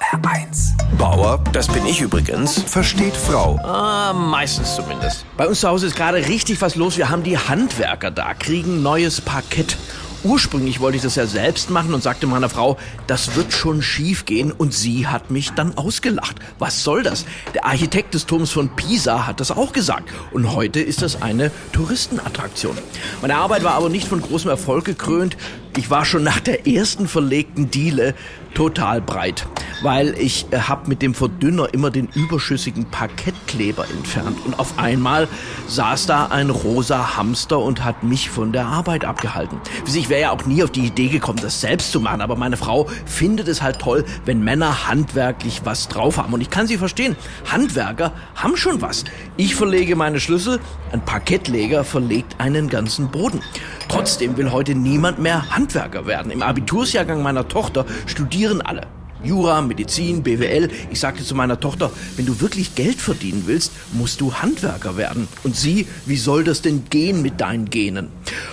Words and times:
HR1. 0.00 0.96
Bauer, 0.98 1.42
das 1.52 1.68
bin 1.68 1.84
ich 1.86 2.00
übrigens, 2.00 2.62
versteht 2.62 3.16
Frau. 3.16 3.56
Ah, 3.62 4.12
meistens 4.12 4.74
zumindest. 4.74 5.24
Bei 5.36 5.46
uns 5.46 5.60
zu 5.60 5.68
Hause 5.68 5.86
ist 5.86 5.96
gerade 5.96 6.18
richtig 6.26 6.60
was 6.62 6.74
los. 6.74 6.96
Wir 6.96 7.10
haben 7.10 7.22
die 7.22 7.38
Handwerker 7.38 8.10
da, 8.10 8.34
kriegen 8.34 8.82
neues 8.82 9.20
Parkett. 9.20 9.76
Ursprünglich 10.22 10.80
wollte 10.80 10.96
ich 10.96 11.02
das 11.02 11.14
ja 11.14 11.26
selbst 11.26 11.70
machen 11.70 11.94
und 11.94 12.02
sagte 12.02 12.26
meiner 12.26 12.50
Frau, 12.50 12.76
das 13.06 13.36
wird 13.36 13.54
schon 13.54 13.80
schief 13.80 14.26
gehen 14.26 14.52
und 14.52 14.74
sie 14.74 15.06
hat 15.06 15.30
mich 15.30 15.52
dann 15.52 15.78
ausgelacht. 15.78 16.36
Was 16.58 16.84
soll 16.84 17.02
das? 17.02 17.24
Der 17.54 17.64
Architekt 17.64 18.12
des 18.12 18.26
Turms 18.26 18.50
von 18.50 18.68
Pisa 18.76 19.26
hat 19.26 19.40
das 19.40 19.50
auch 19.50 19.72
gesagt 19.72 20.10
und 20.32 20.52
heute 20.52 20.80
ist 20.80 21.00
das 21.00 21.22
eine 21.22 21.50
Touristenattraktion. 21.72 22.76
Meine 23.22 23.36
Arbeit 23.36 23.64
war 23.64 23.74
aber 23.74 23.88
nicht 23.88 24.08
von 24.08 24.20
großem 24.20 24.50
Erfolg 24.50 24.84
gekrönt. 24.84 25.38
Ich 25.78 25.88
war 25.88 26.04
schon 26.04 26.22
nach 26.22 26.40
der 26.40 26.66
ersten 26.66 27.08
verlegten 27.08 27.70
Diele 27.70 28.14
total 28.52 29.00
breit, 29.00 29.46
weil 29.82 30.14
ich 30.18 30.46
äh, 30.50 30.58
habe 30.58 30.88
mit 30.88 31.02
dem 31.02 31.14
Verdünner 31.14 31.72
immer 31.72 31.90
den 31.90 32.08
überschüssigen 32.14 32.86
Parkettkleber 32.86 33.86
entfernt 33.88 34.38
und 34.44 34.58
auf 34.58 34.78
einmal 34.78 35.28
saß 35.68 36.06
da 36.06 36.26
ein 36.26 36.50
rosa 36.50 37.16
Hamster 37.16 37.58
und 37.58 37.84
hat 37.84 38.02
mich 38.02 38.30
von 38.30 38.52
der 38.52 38.66
Arbeit 38.66 39.04
abgehalten. 39.04 39.60
Ich 39.86 40.08
wäre 40.08 40.20
ja 40.20 40.30
auch 40.30 40.46
nie 40.46 40.62
auf 40.62 40.70
die 40.70 40.86
Idee 40.86 41.08
gekommen, 41.08 41.40
das 41.42 41.60
selbst 41.60 41.92
zu 41.92 42.00
machen, 42.00 42.20
aber 42.20 42.36
meine 42.36 42.56
Frau 42.56 42.88
findet 43.06 43.48
es 43.48 43.60
halt 43.60 43.78
toll, 43.78 44.04
wenn 44.24 44.42
Männer 44.42 44.88
handwerklich 44.88 45.62
was 45.64 45.88
drauf 45.88 46.16
haben 46.16 46.32
und 46.32 46.40
ich 46.40 46.50
kann 46.50 46.66
sie 46.66 46.78
verstehen. 46.78 47.16
Handwerker 47.50 48.12
haben 48.34 48.56
schon 48.56 48.80
was. 48.80 49.04
Ich 49.36 49.54
verlege 49.54 49.96
meine 49.96 50.20
Schlüssel, 50.20 50.60
ein 50.92 51.04
Parkettleger 51.04 51.84
verlegt 51.84 52.36
einen 52.38 52.68
ganzen 52.68 53.10
Boden. 53.10 53.40
Trotzdem 53.88 54.36
will 54.36 54.52
heute 54.52 54.74
niemand 54.74 55.18
mehr 55.18 55.50
Handwerker 55.50 56.06
werden. 56.06 56.30
Im 56.30 56.42
Abitursjahrgang 56.42 57.22
meiner 57.22 57.48
Tochter 57.48 57.84
studieren 58.06 58.60
alle. 58.60 58.86
Jura, 59.24 59.60
Medizin, 59.62 60.22
BWL. 60.22 60.68
Ich 60.90 61.00
sagte 61.00 61.24
zu 61.24 61.34
meiner 61.34 61.60
Tochter, 61.60 61.90
wenn 62.16 62.26
du 62.26 62.40
wirklich 62.40 62.74
Geld 62.74 63.00
verdienen 63.00 63.44
willst, 63.46 63.72
musst 63.92 64.20
du 64.20 64.34
Handwerker 64.34 64.96
werden. 64.96 65.28
Und 65.44 65.56
sie, 65.56 65.86
wie 66.06 66.16
soll 66.16 66.44
das 66.44 66.62
denn 66.62 66.84
gehen 66.90 67.22
mit 67.22 67.40
deinen 67.40 67.70
Genen? 67.70 68.08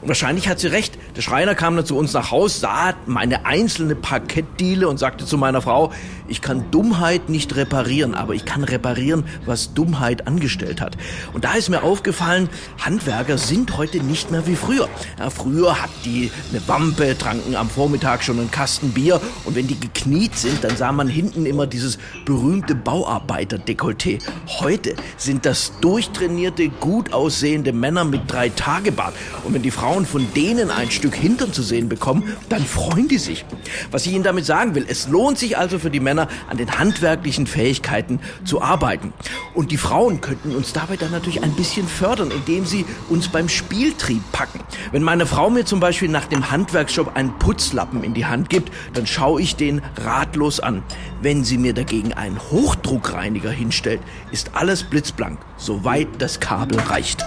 Und 0.00 0.08
wahrscheinlich 0.08 0.48
hat 0.48 0.60
sie 0.60 0.68
recht. 0.68 0.98
Der 1.16 1.22
Schreiner 1.22 1.54
kam 1.54 1.76
dann 1.76 1.84
zu 1.84 1.96
uns 1.96 2.12
nach 2.12 2.30
Haus, 2.30 2.60
sah 2.60 2.94
meine 3.06 3.46
einzelne 3.46 3.94
Parkettdiele 3.94 4.88
und 4.88 4.98
sagte 4.98 5.26
zu 5.26 5.36
meiner 5.36 5.60
Frau, 5.62 5.92
ich 6.28 6.40
kann 6.40 6.70
Dummheit 6.70 7.28
nicht 7.28 7.56
reparieren, 7.56 8.14
aber 8.14 8.34
ich 8.34 8.44
kann 8.44 8.64
reparieren, 8.64 9.24
was 9.46 9.74
Dummheit 9.74 10.26
angestellt 10.26 10.80
hat. 10.80 10.96
Und 11.32 11.44
da 11.44 11.54
ist 11.54 11.68
mir 11.68 11.82
aufgefallen, 11.82 12.48
Handwerker 12.78 13.36
sind 13.36 13.76
heute 13.76 13.98
nicht 14.02 14.30
mehr 14.30 14.46
wie 14.46 14.56
früher. 14.56 14.88
Ja, 15.18 15.28
früher 15.30 15.82
hat 15.82 15.90
die 16.04 16.30
eine 16.50 16.66
Wampe, 16.68 17.18
tranken 17.18 17.56
am 17.56 17.68
Vormittag 17.68 18.22
schon 18.22 18.38
einen 18.38 18.50
Kasten 18.50 18.90
Bier 18.90 19.20
und 19.44 19.56
wenn 19.56 19.66
die 19.66 19.78
gekniet 19.78 20.36
sind, 20.36 20.62
dann 20.62 20.76
sah 20.76 20.92
man 20.92 21.08
hinten 21.08 21.46
immer 21.46 21.66
dieses 21.66 21.98
berühmte 22.24 22.74
Bauarbeiter-Dekolleté. 22.74 24.20
Heute 24.60 24.94
sind 25.16 25.44
das 25.46 25.72
durchtrainierte, 25.80 26.68
gut 26.68 27.12
aussehende 27.12 27.72
Männer 27.72 28.04
mit 28.04 28.30
drei 28.30 28.50
Tagebart. 28.50 29.14
Und 29.44 29.54
wenn 29.54 29.62
die 29.62 29.70
Frauen 29.90 30.06
von 30.06 30.32
denen 30.34 30.70
ein 30.70 30.88
Stück 30.88 31.16
Hintern 31.16 31.52
zu 31.52 31.64
sehen 31.64 31.88
bekommen, 31.88 32.36
dann 32.48 32.64
freuen 32.64 33.08
die 33.08 33.18
sich. 33.18 33.44
Was 33.90 34.06
ich 34.06 34.12
Ihnen 34.12 34.22
damit 34.22 34.46
sagen 34.46 34.76
will, 34.76 34.86
es 34.86 35.08
lohnt 35.08 35.36
sich 35.36 35.58
also 35.58 35.80
für 35.80 35.90
die 35.90 35.98
Männer, 35.98 36.28
an 36.48 36.58
den 36.58 36.78
handwerklichen 36.78 37.48
Fähigkeiten 37.48 38.20
zu 38.44 38.62
arbeiten. 38.62 39.12
Und 39.52 39.72
die 39.72 39.76
Frauen 39.76 40.20
könnten 40.20 40.54
uns 40.54 40.72
dabei 40.72 40.96
dann 40.96 41.10
natürlich 41.10 41.42
ein 41.42 41.54
bisschen 41.56 41.88
fördern, 41.88 42.30
indem 42.30 42.66
sie 42.66 42.86
uns 43.08 43.26
beim 43.26 43.48
Spieltrieb 43.48 44.22
packen. 44.30 44.60
Wenn 44.92 45.02
meine 45.02 45.26
Frau 45.26 45.50
mir 45.50 45.64
zum 45.64 45.80
Beispiel 45.80 46.08
nach 46.08 46.26
dem 46.26 46.52
Handwerksjob 46.52 47.16
einen 47.16 47.36
Putzlappen 47.40 48.04
in 48.04 48.14
die 48.14 48.26
Hand 48.26 48.48
gibt, 48.48 48.72
dann 48.94 49.08
schaue 49.08 49.42
ich 49.42 49.56
den 49.56 49.82
ratlos 49.96 50.60
an. 50.60 50.84
Wenn 51.20 51.42
sie 51.42 51.58
mir 51.58 51.74
dagegen 51.74 52.12
einen 52.12 52.38
Hochdruckreiniger 52.38 53.50
hinstellt, 53.50 54.02
ist 54.30 54.52
alles 54.54 54.84
blitzblank, 54.84 55.40
soweit 55.56 56.06
das 56.18 56.38
Kabel 56.38 56.78
reicht. 56.78 57.26